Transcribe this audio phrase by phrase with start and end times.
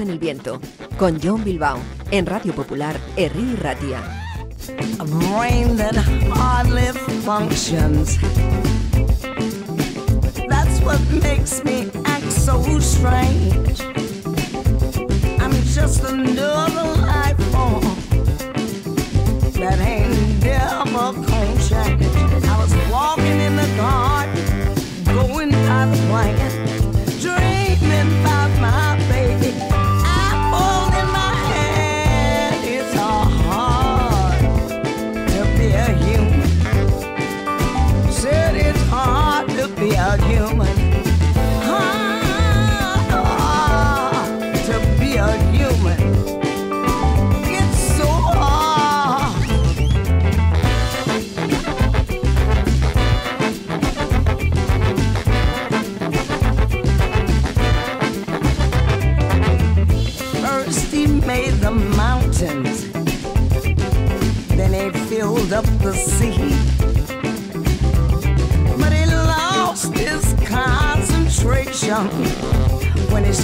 [0.00, 0.60] En el viento,
[0.98, 1.78] con John Bilbao,
[2.10, 4.02] en Radio Popular, Herri Ratia.
[4.98, 5.94] A brain that
[6.32, 6.88] hardly
[7.22, 8.18] functions.
[10.48, 13.80] That's what makes me act so strange.
[15.38, 17.84] I'm just another life form
[19.60, 21.12] that ain't never
[21.68, 22.44] change.
[22.44, 24.74] I was walking in the garden,
[25.04, 26.73] going by the plan,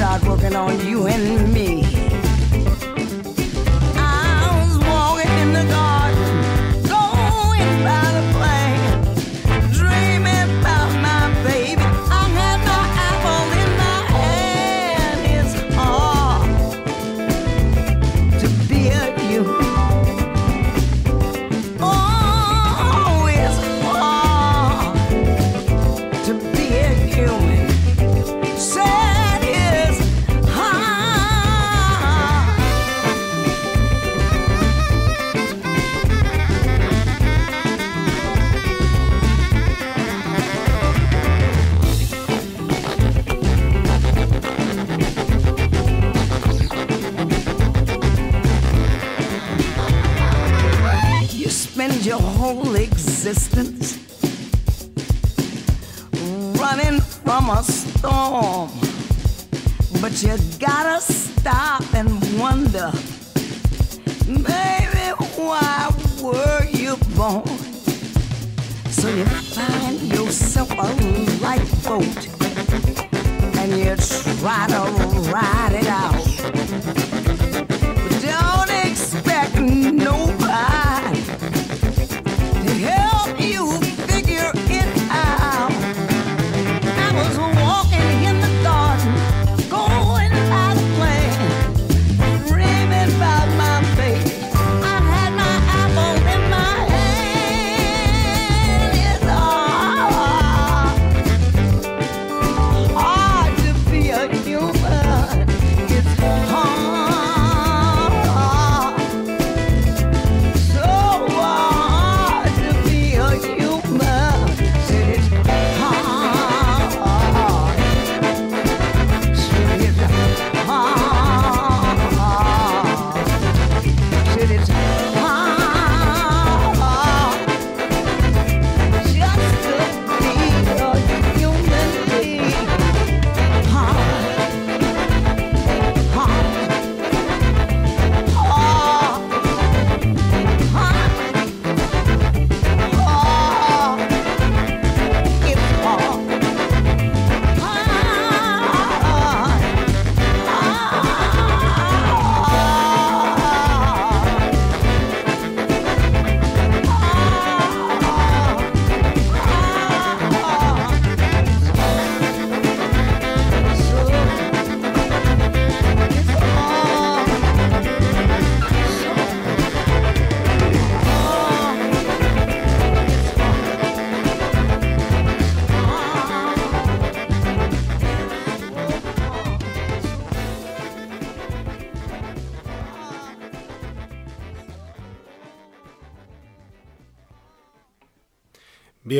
[0.00, 1.89] started working on you and me.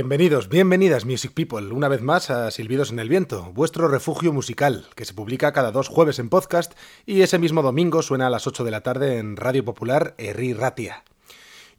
[0.00, 4.87] Bienvenidos, bienvenidas Music People, una vez más a Silbidos en el Viento, vuestro refugio musical,
[4.97, 6.73] que se publica cada dos jueves en podcast
[7.05, 10.55] y ese mismo domingo suena a las 8 de la tarde en Radio Popular Herri
[10.55, 11.05] Ratia.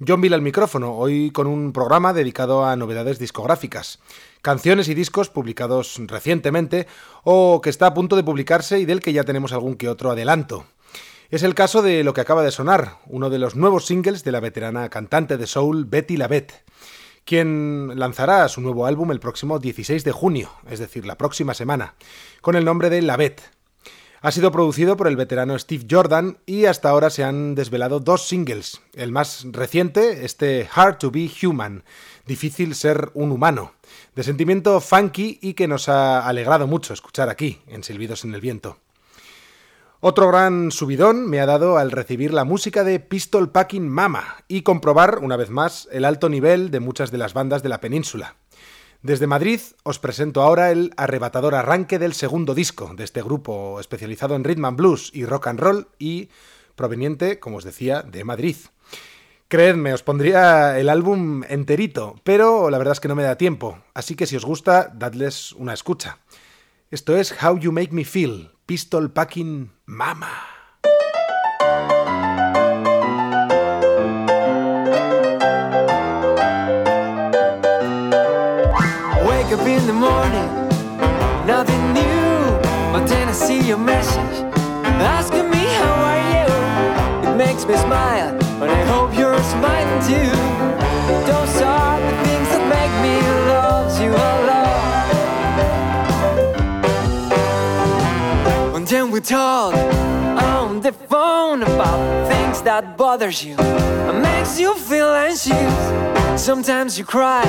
[0.07, 3.97] John Bill al micrófono, hoy con un programa dedicado a novedades discográficas,
[4.43, 6.85] canciones y discos publicados recientemente
[7.23, 10.11] o que está a punto de publicarse y del que ya tenemos algún que otro
[10.11, 10.65] adelanto.
[11.31, 14.31] Es el caso de lo que acaba de sonar, uno de los nuevos singles de
[14.31, 16.63] la veterana cantante de soul Betty Lavette,
[17.31, 21.95] quien lanzará su nuevo álbum el próximo 16 de junio, es decir, la próxima semana,
[22.41, 23.41] con el nombre de Lavette.
[24.19, 28.27] Ha sido producido por el veterano Steve Jordan y hasta ahora se han desvelado dos
[28.27, 28.81] singles.
[28.95, 31.85] El más reciente, este Hard to Be Human,
[32.25, 33.71] difícil ser un humano,
[34.13, 38.41] de sentimiento funky y que nos ha alegrado mucho escuchar aquí, en Silbidos en el
[38.41, 38.77] Viento.
[40.03, 44.63] Otro gran subidón me ha dado al recibir la música de Pistol Packing Mama y
[44.63, 48.35] comprobar, una vez más, el alto nivel de muchas de las bandas de la península.
[49.03, 54.35] Desde Madrid os presento ahora el arrebatador arranque del segundo disco de este grupo especializado
[54.35, 56.29] en rhythm and blues y rock and roll y
[56.75, 58.55] proveniente, como os decía, de Madrid.
[59.49, 63.77] Creedme, os pondría el álbum enterito, pero la verdad es que no me da tiempo,
[63.93, 66.17] así que si os gusta, dadles una escucha.
[66.93, 70.27] Esto es How You Make Me Feel, Pistol Packing Mama.
[79.25, 80.49] Wake up in the morning,
[81.47, 82.59] nothing new.
[82.91, 84.43] But then I see your message
[84.99, 87.29] asking me how are you.
[87.29, 90.29] It makes me smile, but I hope you're smiling too.
[91.25, 91.50] Those
[99.21, 103.55] talk on the phone about things that bothers you
[104.21, 106.41] makes you feel anxious.
[106.41, 107.45] Sometimes you cry,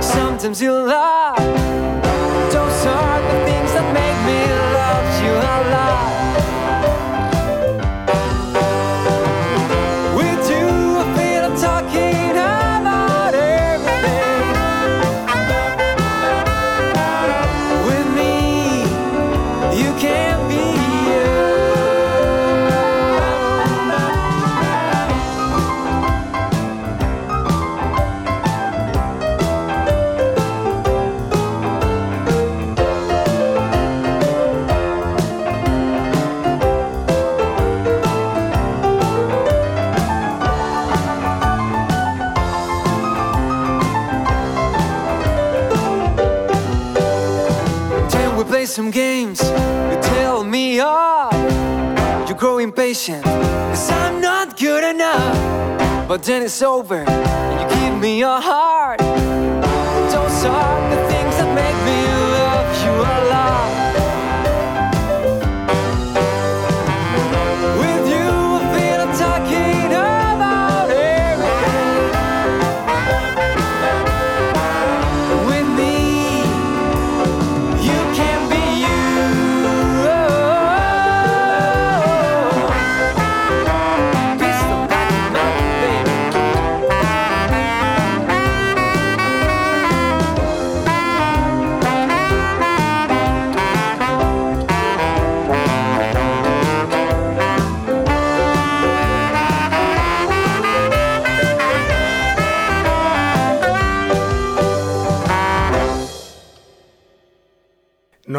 [0.00, 2.05] sometimes you laugh.
[52.94, 56.08] Grow cause I'm not good enough.
[56.08, 58.65] But then it's over, and you give me your heart.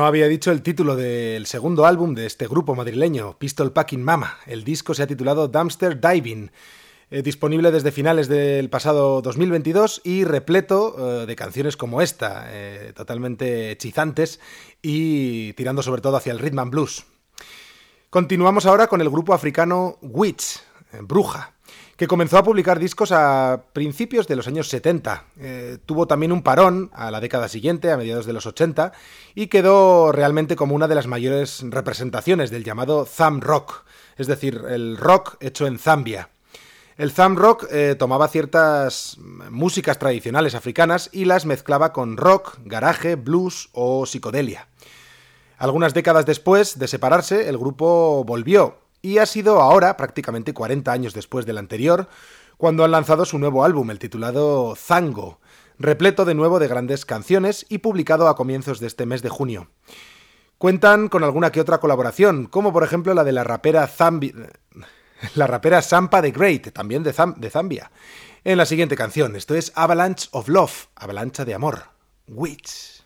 [0.07, 4.37] Había dicho el título del segundo álbum de este grupo madrileño, Pistol Packing Mama.
[4.45, 6.51] El disco se ha titulado Dumpster Diving.
[7.09, 12.91] Eh, disponible desde finales del pasado 2022 y repleto eh, de canciones como esta, eh,
[12.95, 14.39] totalmente hechizantes
[14.81, 17.05] y tirando sobre todo hacia el rhythm and blues.
[18.09, 20.61] Continuamos ahora con el grupo africano Witch,
[21.01, 21.56] Bruja
[21.97, 25.25] que comenzó a publicar discos a principios de los años 70.
[25.39, 28.91] Eh, tuvo también un parón a la década siguiente, a mediados de los 80,
[29.33, 33.83] y quedó realmente como una de las mayores representaciones del llamado Thumb Rock,
[34.15, 36.29] es decir, el rock hecho en Zambia.
[36.97, 43.15] El thumb rock eh, tomaba ciertas músicas tradicionales africanas y las mezclaba con rock, garaje,
[43.15, 44.67] blues o psicodelia.
[45.59, 51.13] Algunas décadas después de separarse, el grupo volvió y ha sido ahora, prácticamente 40 años
[51.13, 52.07] después del anterior,
[52.57, 55.39] cuando han lanzado su nuevo álbum, el titulado Zango,
[55.77, 59.69] repleto de nuevo de grandes canciones y publicado a comienzos de este mes de junio.
[60.57, 64.33] Cuentan con alguna que otra colaboración, como por ejemplo la de la rapera Zambi...
[65.35, 67.91] la rapera Sampa the Great, también de, de Zambia,
[68.43, 69.35] en la siguiente canción.
[69.35, 71.83] Esto es Avalanche of Love, avalancha de amor.
[72.27, 73.03] Witch.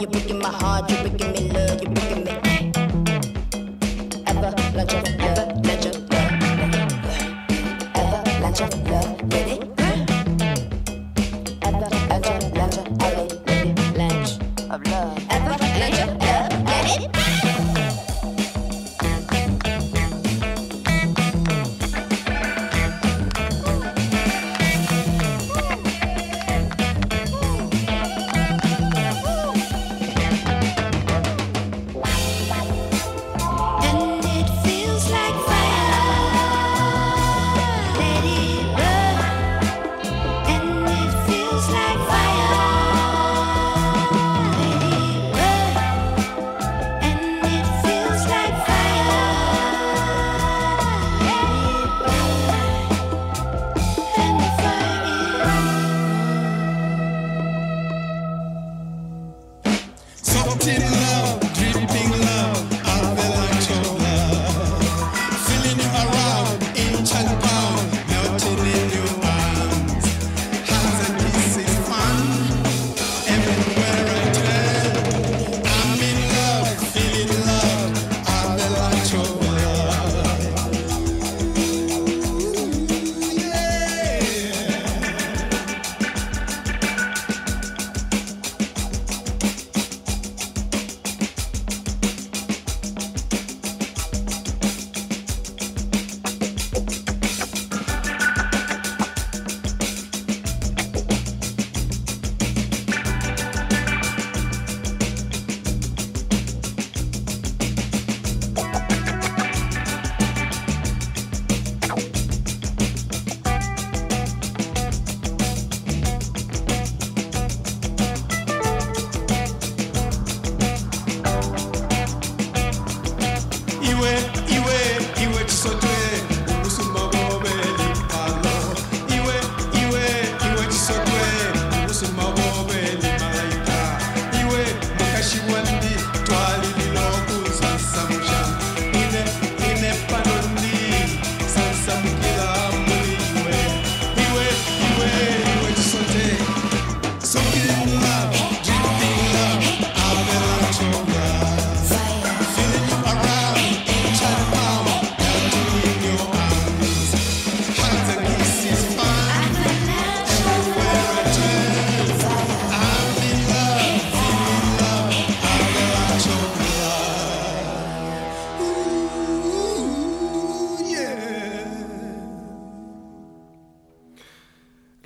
[0.00, 2.11] You're breaking my heart, you're breaking me love, you're breaking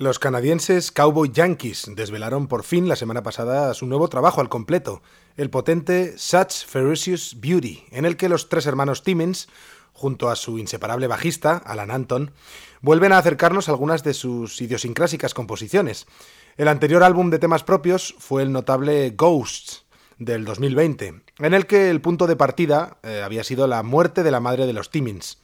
[0.07, 5.01] Los canadienses Cowboy Yankees desvelaron por fin la semana pasada su nuevo trabajo al completo,
[5.35, 9.49] el potente Such Ferocious Beauty, en el que los tres hermanos Timmins,
[9.91, 12.31] junto a su inseparable bajista, Alan Anton,
[12.79, 16.07] vuelven a acercarnos a algunas de sus idiosincrásicas composiciones.
[16.55, 19.83] El anterior álbum de temas propios fue el notable Ghosts,
[20.19, 24.31] del 2020, en el que el punto de partida eh, había sido la muerte de
[24.31, 25.39] la madre de los Timmins.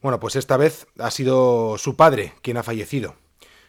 [0.00, 3.16] Bueno, pues esta vez ha sido su padre quien ha fallecido.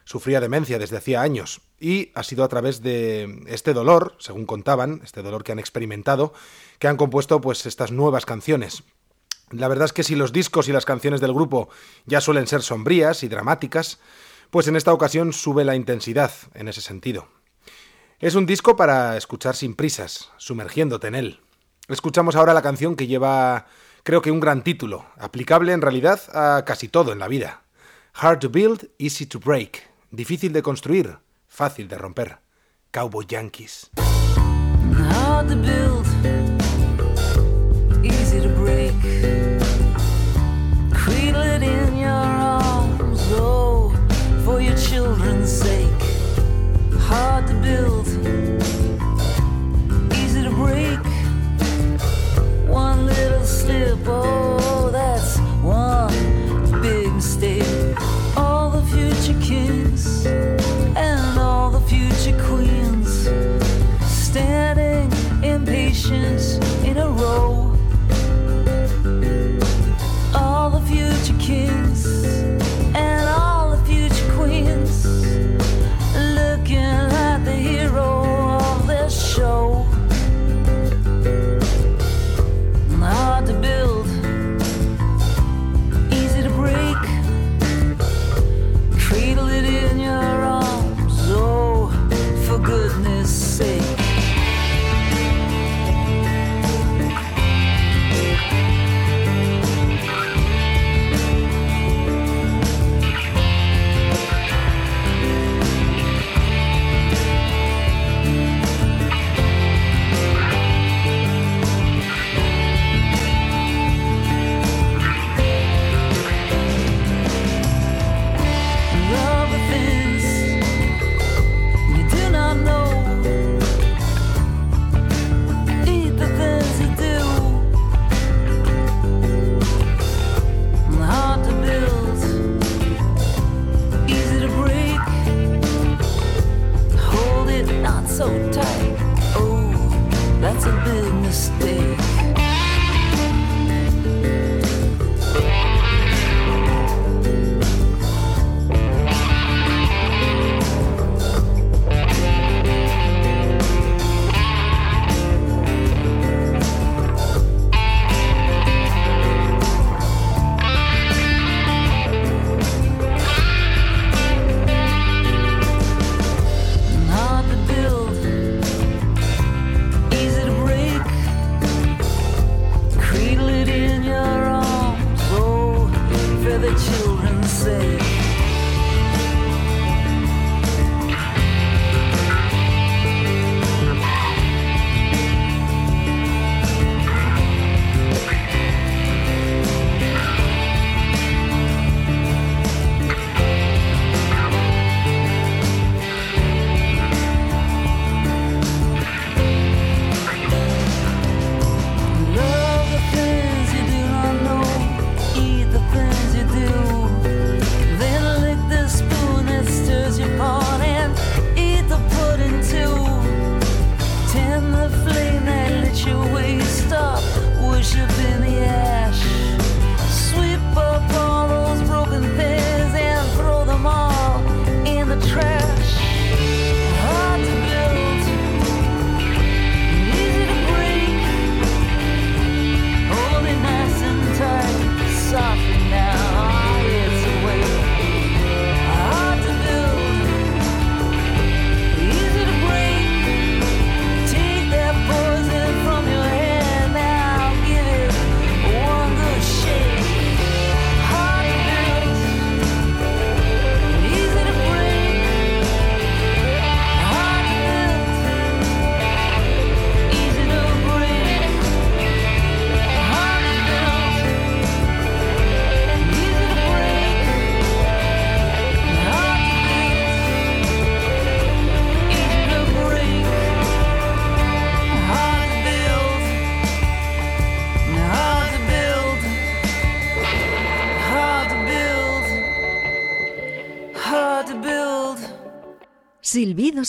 [0.06, 5.02] Sufría demencia desde hacía años y ha sido a través de este dolor, según contaban,
[5.04, 6.34] este dolor que han experimentado,
[6.80, 8.84] que han compuesto pues estas nuevas canciones.
[9.52, 11.70] La verdad es que si los discos y las canciones del grupo
[12.06, 14.00] ya suelen ser sombrías y dramáticas,
[14.50, 17.28] pues en esta ocasión sube la intensidad en ese sentido.
[18.20, 21.42] Es un disco para escuchar sin prisas, sumergiéndote en él.
[21.88, 23.68] Escuchamos ahora la canción que lleva,
[24.04, 27.64] creo que un gran título, aplicable en realidad a casi todo en la vida.
[28.14, 29.93] Hard to build, easy to break.
[30.14, 31.18] Difícil de construir,
[31.48, 32.38] fácil de romper.
[32.92, 33.90] Cowboy Yankees.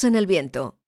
[0.05, 0.79] En el viento.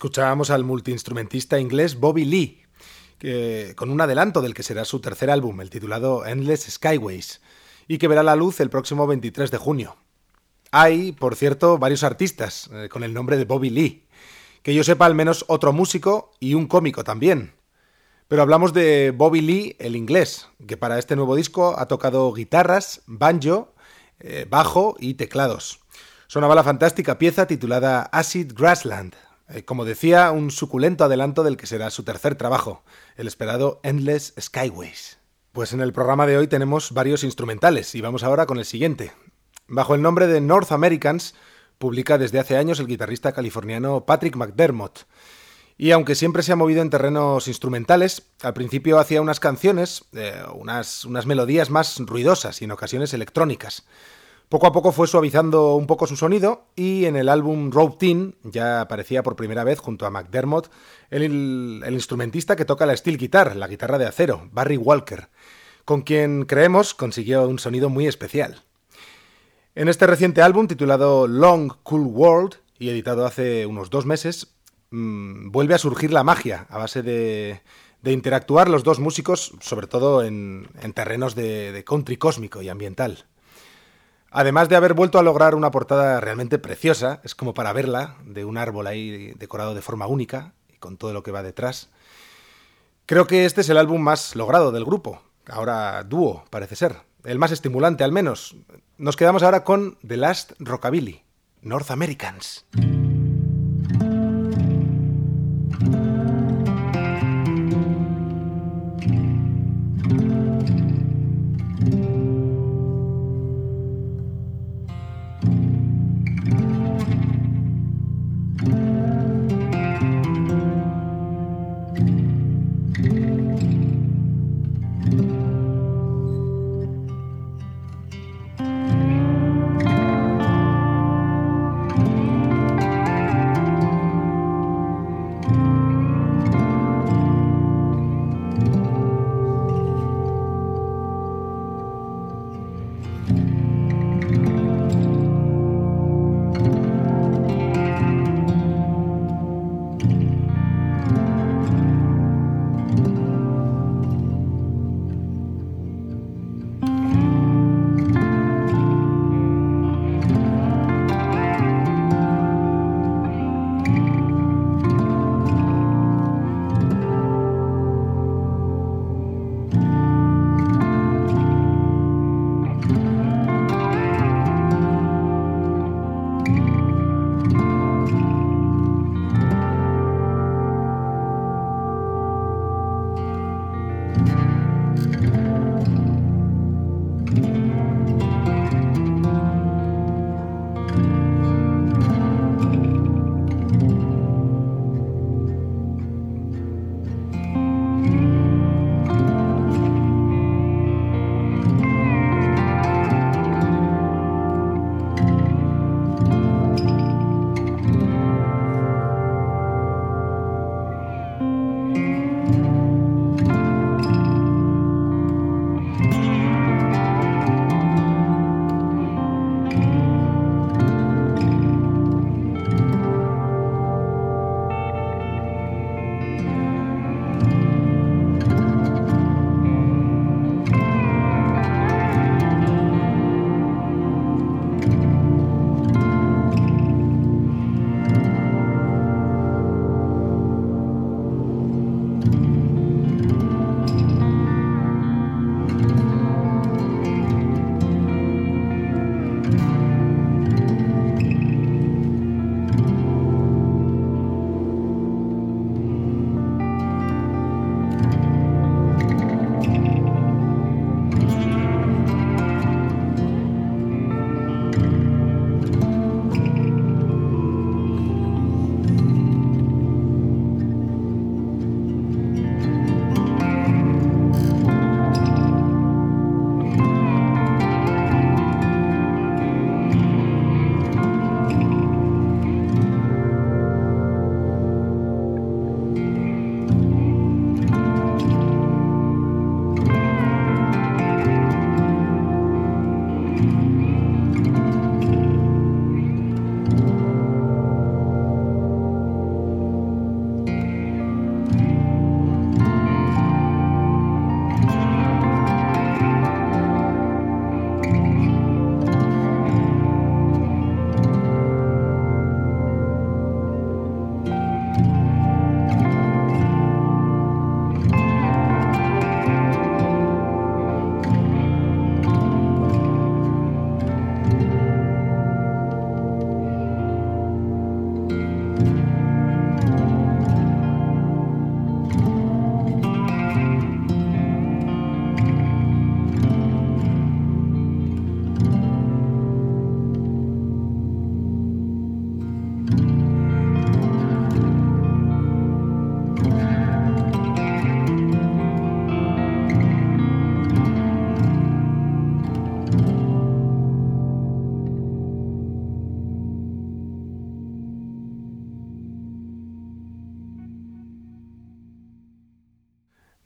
[0.00, 2.62] Escuchábamos al multiinstrumentista inglés Bobby Lee,
[3.76, 7.42] con un adelanto del que será su tercer álbum, el titulado Endless Skyways,
[7.86, 9.98] y que verá la luz el próximo 23 de junio.
[10.70, 14.06] Hay, por cierto, varios artistas eh, con el nombre de Bobby Lee,
[14.62, 17.52] que yo sepa al menos otro músico y un cómico también.
[18.26, 23.02] Pero hablamos de Bobby Lee, el inglés, que para este nuevo disco ha tocado guitarras,
[23.04, 23.74] banjo,
[24.20, 25.80] eh, bajo y teclados.
[26.26, 29.14] Sonaba la fantástica pieza titulada Acid Grassland,
[29.64, 32.84] como decía, un suculento adelanto del que será su tercer trabajo,
[33.16, 35.18] el esperado Endless Skyways.
[35.52, 39.12] Pues en el programa de hoy tenemos varios instrumentales y vamos ahora con el siguiente.
[39.66, 41.34] Bajo el nombre de North Americans,
[41.78, 45.06] publica desde hace años el guitarrista californiano Patrick McDermott.
[45.76, 50.34] Y aunque siempre se ha movido en terrenos instrumentales, al principio hacía unas canciones, eh,
[50.54, 53.86] unas, unas melodías más ruidosas y en ocasiones electrónicas.
[54.50, 58.34] Poco a poco fue suavizando un poco su sonido y en el álbum Rope Teen
[58.42, 60.72] ya aparecía por primera vez junto a McDermott
[61.08, 65.28] el, instrumentista que toca la steel guitar, la guitarra de acero, Barry Walker,
[65.84, 68.64] con quien creemos consiguió un sonido muy especial.
[69.76, 74.56] En este reciente álbum titulado Long Cool World y editado hace unos dos meses,
[74.90, 77.60] mmm, vuelve a surgir la magia a base de,
[78.04, 83.26] interactuar los dos músicos, sobre todo en, en terrenos de country cósmico y ambiental.
[84.30, 88.44] Además de haber vuelto a lograr una portada realmente preciosa, es como para verla, de
[88.44, 91.90] un árbol ahí decorado de forma única y con todo lo que va detrás.
[93.06, 97.40] Creo que este es el álbum más logrado del grupo, ahora dúo, parece ser, el
[97.40, 98.54] más estimulante al menos.
[98.98, 101.24] Nos quedamos ahora con The Last Rockabilly,
[101.62, 102.66] North Americans.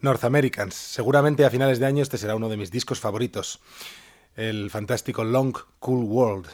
[0.04, 0.74] North Americans.
[0.74, 3.60] Seguramente a finales de año este será uno de mis discos favoritos,
[4.36, 6.46] el fantástico Long Cool World.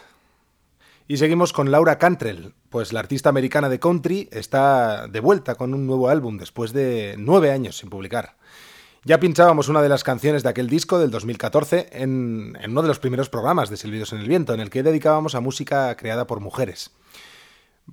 [1.08, 5.74] Y seguimos con Laura Cantrell, pues la artista americana de country está de vuelta con
[5.74, 8.36] un nuevo álbum después de nueve años sin publicar.
[9.04, 12.88] Ya pinchábamos una de las canciones de aquel disco del 2014 en, en uno de
[12.88, 16.26] los primeros programas de Silbidos en el Viento, en el que dedicábamos a música creada
[16.26, 16.92] por mujeres.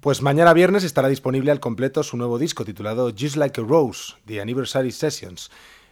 [0.02, 4.14] Pues mañana viernes estará disponible al completo su nuevo disco titulado Just Like a Rose,
[4.26, 5.50] The Anniversary Sessions.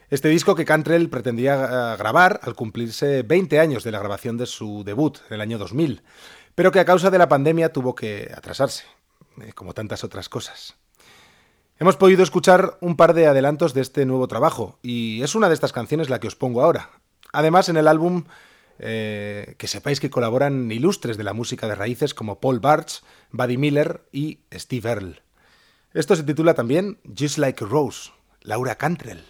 [0.10, 4.46] Este disco que Cantrell pretendía eh, grabar al cumplirse 20 años de la grabación de
[4.46, 6.04] su debut en el año 2000,
[6.54, 8.84] pero que a causa de la pandemia tuvo que atrasarse,
[9.42, 10.76] eh, como tantas otras cosas.
[11.80, 15.56] Hemos podido escuchar un par de adelantos de este nuevo trabajo, y es una de
[15.56, 16.92] estas canciones la que os pongo ahora.
[17.34, 18.26] Además, en el álbum,
[18.80, 23.58] eh, que sepáis que colaboran ilustres de la música de raíces como Paul Bartz, Buddy
[23.58, 25.22] Miller y Steve Earle.
[25.94, 28.12] Esto se titula también Just Like Rose,
[28.42, 29.24] Laura Cantrell.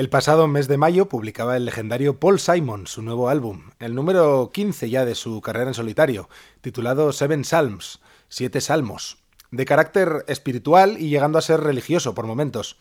[0.00, 4.50] El pasado mes de mayo publicaba el legendario Paul Simon su nuevo álbum, el número
[4.50, 6.30] 15 ya de su carrera en solitario,
[6.62, 9.18] titulado Seven Psalms, Siete Salmos,
[9.50, 12.78] de carácter espiritual y llegando a ser religioso por momentos,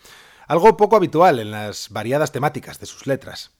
[0.47, 3.51] algo poco habitual en las variadas temáticas de sus letras.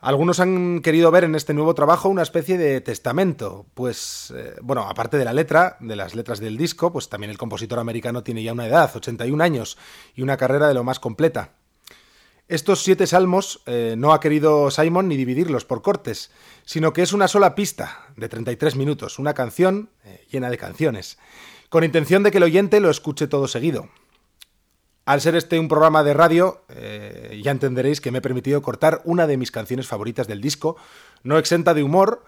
[0.00, 4.82] Algunos han querido ver en este nuevo trabajo una especie de testamento, pues, eh, bueno,
[4.82, 8.42] aparte de la letra, de las letras del disco, pues también el compositor americano tiene
[8.42, 9.78] ya una edad, 81 años,
[10.16, 11.52] y una carrera de lo más completa.
[12.46, 16.30] Estos siete salmos eh, no ha querido Simon ni dividirlos por cortes,
[16.66, 21.18] sino que es una sola pista de 33 minutos, una canción eh, llena de canciones,
[21.70, 23.88] con intención de que el oyente lo escuche todo seguido.
[25.06, 29.00] Al ser este un programa de radio, eh, ya entenderéis que me he permitido cortar
[29.04, 30.76] una de mis canciones favoritas del disco,
[31.22, 32.24] no exenta de humor,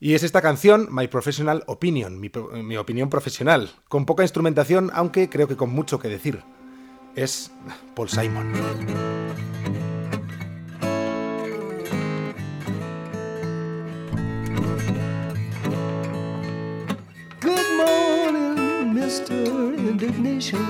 [0.00, 5.48] y es esta canción, My Professional Opinion, mi, opinión profesional, con poca instrumentación, aunque creo
[5.48, 6.44] que con mucho que decir.
[7.20, 7.50] Es
[7.96, 8.52] Paul Simon.
[17.40, 19.76] Good morning, Mr.
[19.76, 20.62] Indignation.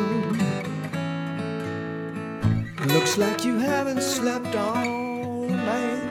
[2.95, 6.03] Looks like you haven't slept all night.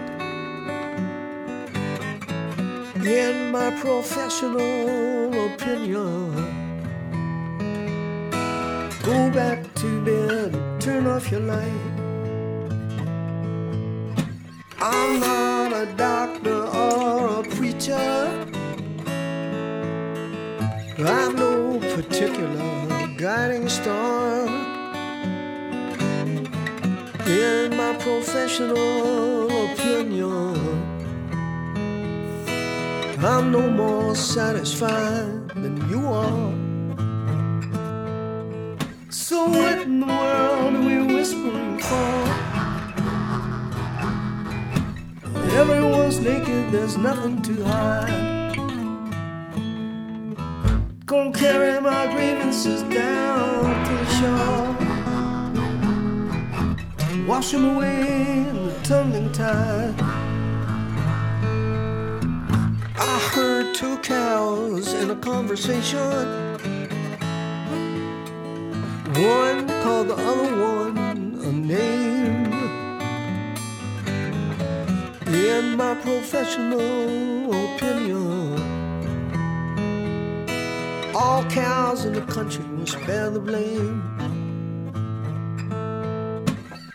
[3.03, 6.46] In my professional opinion,
[9.07, 11.83] go back to bed, turn off your light.
[14.81, 17.95] I'm not a doctor or a preacher.
[20.99, 24.45] I've no particular guiding star
[27.25, 30.57] in my professional opinion.
[33.19, 35.36] I'm no more satisfied
[39.37, 42.11] So what in the world are we whispering for?
[45.61, 48.55] Everyone's naked, there's nothing to hide.
[51.05, 54.75] Gonna carry my grievances down to the shore.
[57.27, 59.93] Wash them away in the tumbling tide.
[62.97, 66.46] I heard two cows in a conversation.
[69.17, 70.95] One called the other one
[71.41, 72.53] a name.
[75.25, 78.61] In my professional opinion,
[81.15, 84.03] all cows in the country must bear the blame.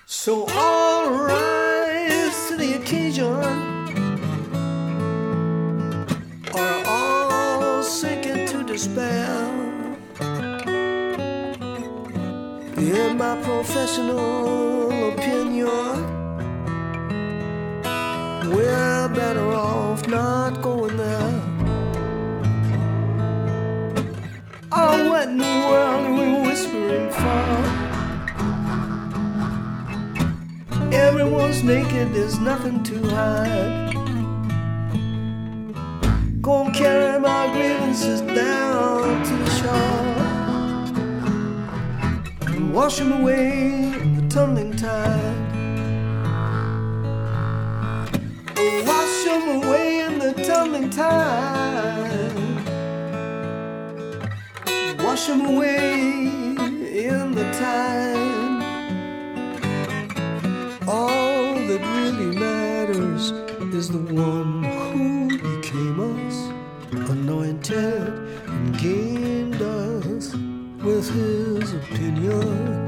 [0.06, 1.51] So all rise
[13.12, 15.68] In my professional opinion,
[18.50, 21.42] we're better off not going there.
[24.72, 27.44] Oh, what in the world are we whispering for?
[30.94, 33.92] Everyone's naked, there's nothing to hide.
[36.40, 38.71] Gonna carry my grievances down
[42.72, 43.62] wash them away
[44.00, 45.52] in the tumbling tide.
[48.56, 52.32] Oh, Wash them away in the tumbling tide.
[55.04, 55.92] Wash them away
[57.04, 58.62] in the tide.
[60.88, 63.32] All that really matters
[63.74, 68.08] is the one who became us, anointed
[68.46, 70.34] and gained us
[70.82, 71.51] with his
[71.94, 72.81] opinion.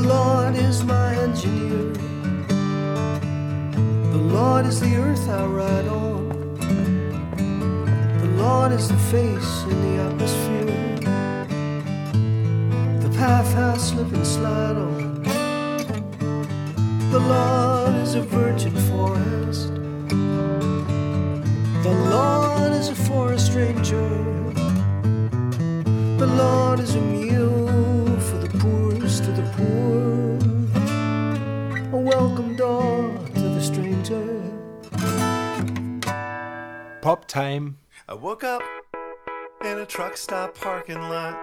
[0.00, 1.92] Lord is my engineer.
[4.12, 6.56] The Lord is the earth I ride on.
[8.20, 10.66] The Lord is the face in the atmosphere.
[13.00, 15.22] The path I slip and slide on.
[17.10, 19.74] The Lord is a virgin forest.
[21.82, 24.08] The Lord is a forest ranger.
[26.18, 28.09] The Lord is a mule
[37.30, 37.78] Time.
[38.08, 38.60] I woke up
[39.64, 41.38] in a truck stop parking lot.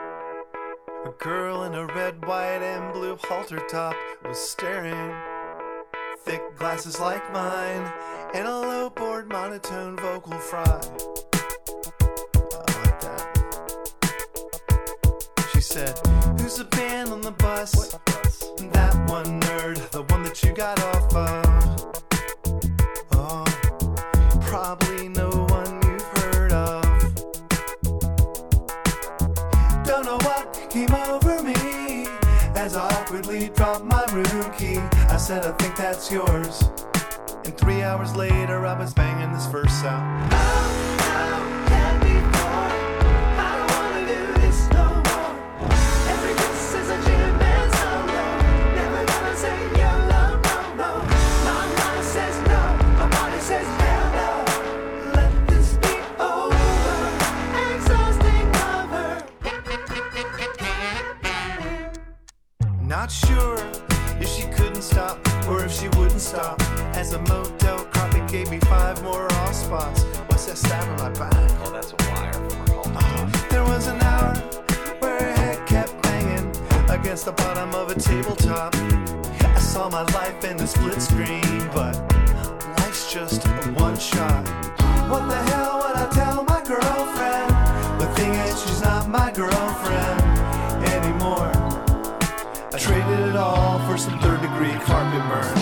[1.06, 5.16] A girl in a red, white, and blue halter top was staring.
[6.26, 7.90] Thick glasses like mine,
[8.34, 10.66] and a low board monotone vocal fry.
[10.66, 10.76] I
[12.84, 13.88] like that.
[15.54, 15.98] She said,
[16.38, 17.94] Who's the band on the bus?
[18.74, 22.07] That one nerd, the one that you got off of.
[30.78, 32.06] Came over me
[32.56, 34.78] as I awkwardly dropped my room key.
[35.10, 36.70] I said, I think that's yours.
[37.46, 40.87] And three hours later, I was banging this verse out.
[63.08, 63.58] Not sure
[64.20, 66.62] if she couldn't stop or if she wouldn't stop.
[66.94, 70.04] As a motel carpet gave me five more off spots.
[70.28, 71.52] What's that stab on my back?
[71.64, 73.32] Oh, that's a wire from her home.
[73.50, 74.36] There was an hour
[75.00, 76.50] where her head kept banging
[76.90, 78.76] against the bottom of a tabletop.
[78.76, 81.96] I saw my life in the split screen, but
[82.82, 84.46] life's just a one shot.
[85.08, 88.02] What the hell would I tell my girlfriend?
[88.02, 90.17] The thing is, she's not my girlfriend
[93.48, 95.57] traded it all for some third degree carpet burn.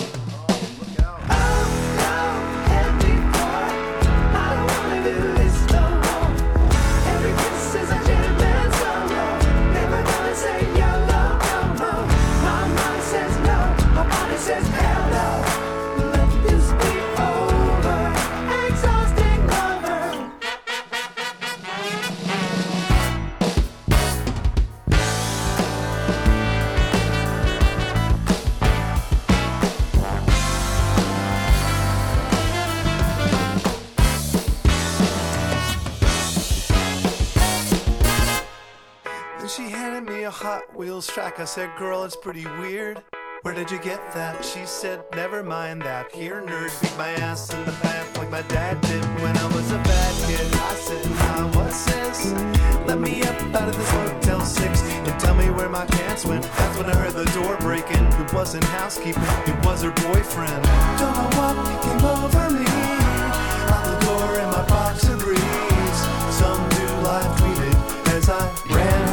[40.78, 41.40] Me a Hot Wheels track.
[41.40, 43.02] I said, Girl, it's pretty weird.
[43.42, 44.44] Where did you get that?
[44.44, 46.12] She said, Never mind that.
[46.12, 49.70] Here, nerd, beat my ass in the bath like my dad did when I was
[49.70, 50.54] a bad kid.
[50.54, 52.32] I said, Nah, what's this?
[52.86, 56.42] Let me up out of this Motel 6 and tell me where my pants went.
[56.42, 58.04] That's when I heard the door breaking.
[58.04, 60.62] It wasn't housekeeping, it was her boyfriend.
[60.98, 62.66] Don't know what came over me.
[63.72, 66.00] Out the door in my boxer briefs.
[66.36, 69.05] Some new live tweeted as I ran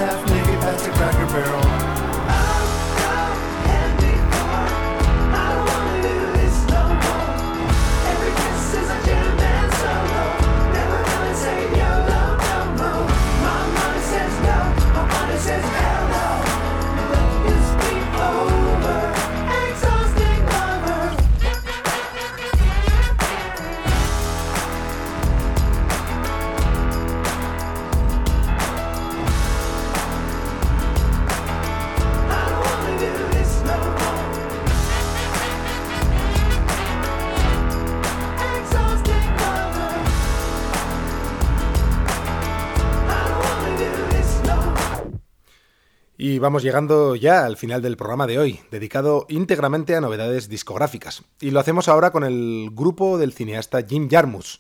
[46.44, 51.24] vamos llegando ya al final del programa de hoy, dedicado íntegramente a novedades discográficas.
[51.40, 54.60] Y lo hacemos ahora con el grupo del cineasta Jim Jarmusch,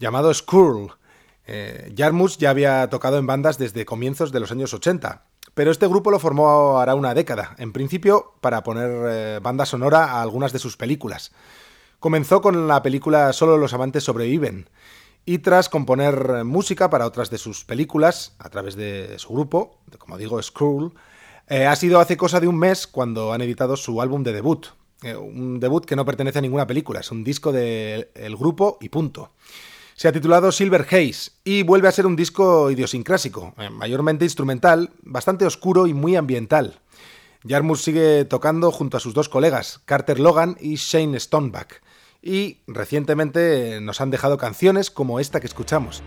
[0.00, 0.90] llamado Skrull.
[1.46, 5.22] Eh, Jarmusch ya había tocado en bandas desde comienzos de los años 80,
[5.54, 10.06] pero este grupo lo formó hará una década, en principio para poner eh, banda sonora
[10.06, 11.30] a algunas de sus películas.
[12.00, 14.68] Comenzó con la película Solo los amantes sobreviven,
[15.24, 19.78] y tras componer eh, música para otras de sus películas a través de su grupo,
[19.98, 20.92] como digo, Skrull,
[21.52, 24.68] eh, ha sido hace cosa de un mes cuando han editado su álbum de debut.
[25.02, 28.88] Eh, un debut que no pertenece a ninguna película, es un disco del grupo y
[28.88, 29.32] punto.
[29.94, 34.92] Se ha titulado Silver Haze y vuelve a ser un disco idiosincrásico, eh, mayormente instrumental,
[35.02, 36.80] bastante oscuro y muy ambiental.
[37.46, 41.82] Jarmusch sigue tocando junto a sus dos colegas, Carter Logan y Shane Stoneback,
[42.22, 46.02] y recientemente nos han dejado canciones como esta que escuchamos.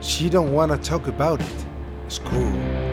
[0.00, 2.10] She don't wanna talk about it.
[2.10, 2.89] School.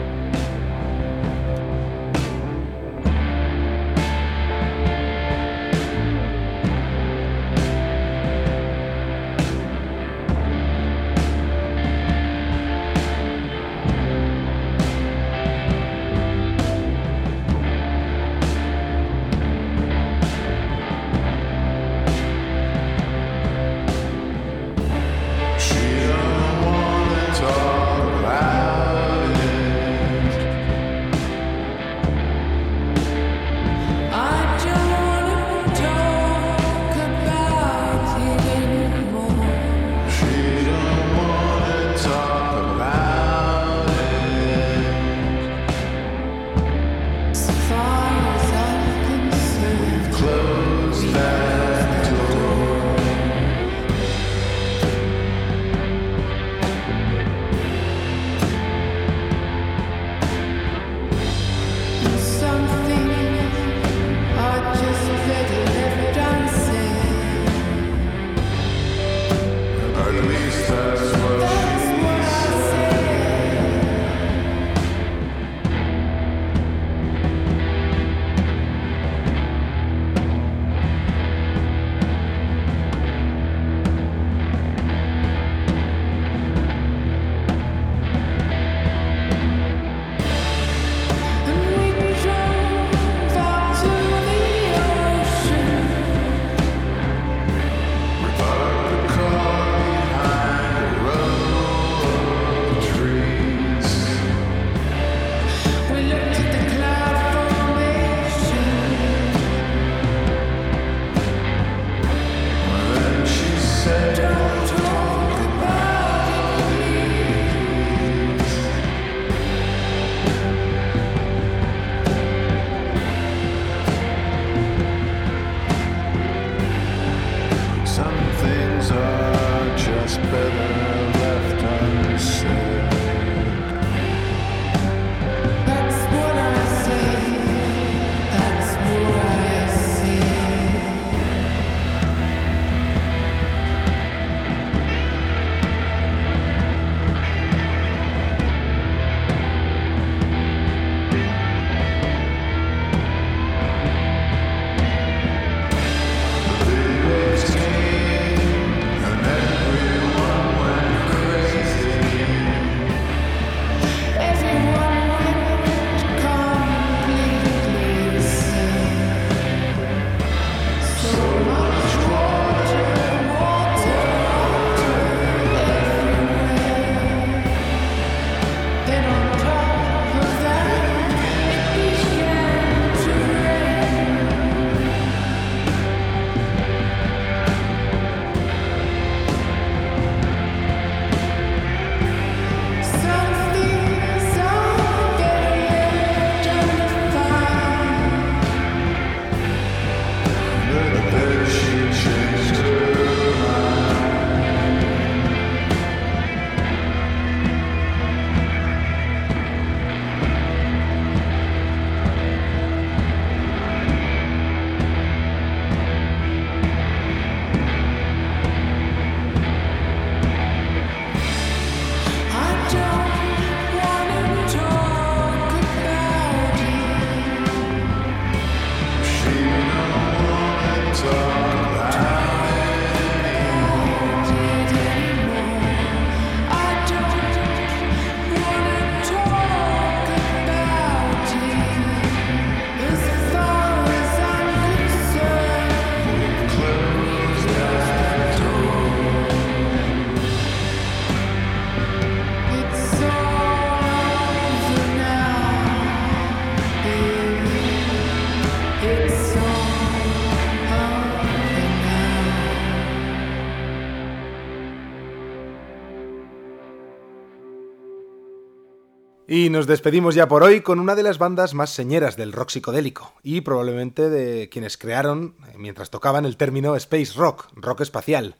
[269.38, 272.50] Y nos despedimos ya por hoy con una de las bandas más señeras del rock
[272.50, 278.34] psicodélico y probablemente de quienes crearon, eh, mientras tocaban, el término space rock, rock espacial.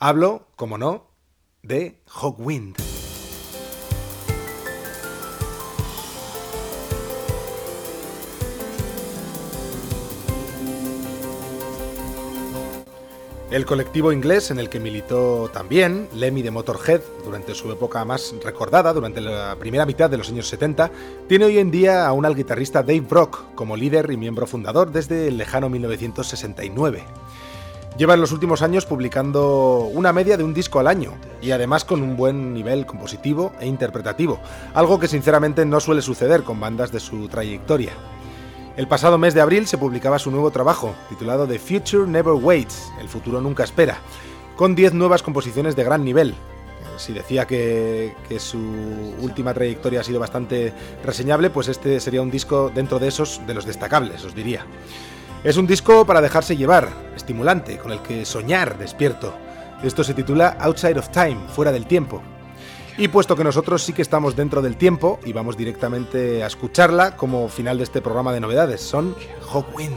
[0.00, 1.06] Hablo, como no,
[1.62, 2.89] de Hawkwind.
[13.50, 18.32] El colectivo inglés en el que militó también Lemmy de Motorhead durante su época más
[18.44, 20.88] recordada, durante la primera mitad de los años 70,
[21.26, 25.26] tiene hoy en día aún al guitarrista Dave Brock como líder y miembro fundador desde
[25.26, 27.02] el lejano 1969.
[27.98, 31.84] Lleva en los últimos años publicando una media de un disco al año y además
[31.84, 34.38] con un buen nivel compositivo e interpretativo,
[34.74, 37.94] algo que sinceramente no suele suceder con bandas de su trayectoria.
[38.76, 42.92] El pasado mes de abril se publicaba su nuevo trabajo, titulado The Future Never Waits,
[43.00, 43.98] El futuro nunca espera,
[44.56, 46.34] con 10 nuevas composiciones de gran nivel.
[46.96, 48.58] Si decía que, que, su
[49.20, 50.72] última trayectoria ha sido bastante
[51.04, 54.64] reseñable, pues este sería un disco dentro de esos de los destacables, os diría.
[55.42, 59.34] Es un disco para dejarse llevar, estimulante, con el que soñar despierto.
[59.82, 62.22] Esto se titula Outside of Time, fuera del tiempo,
[63.00, 67.16] y puesto que nosotros sí que estamos dentro del tiempo y vamos directamente a escucharla
[67.16, 69.16] como final de este programa de novedades, son
[69.50, 69.96] Hawkwind.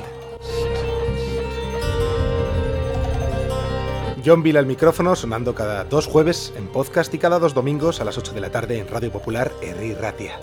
[4.26, 8.06] John Bill al micrófono, sonando cada dos jueves en podcast y cada dos domingos a
[8.06, 10.40] las 8 de la tarde en Radio Popular Erri Ratia.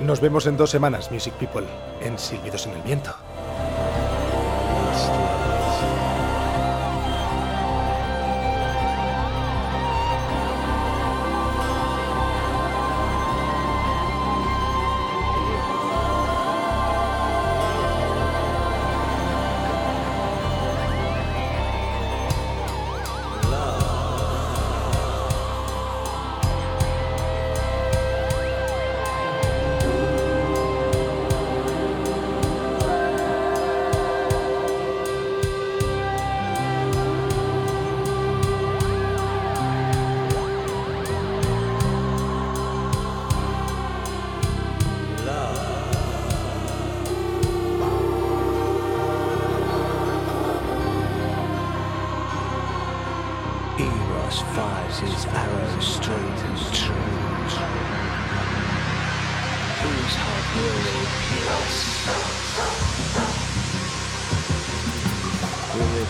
[0.00, 1.68] Nos vemos en dos semanas, Music People,
[2.00, 3.14] en Silbidos en el Viento.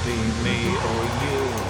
[0.05, 1.62] Be me or you?